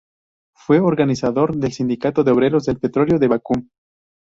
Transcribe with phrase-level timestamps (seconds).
[0.55, 3.67] Fue organizador del Sindicato de Obreros del Petróleo de Bakú.